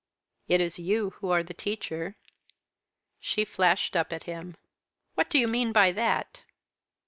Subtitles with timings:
[0.47, 2.15] "It is you who are the teacher."
[3.19, 4.57] She flashed up at him.
[5.13, 6.41] "What do you mean by that?"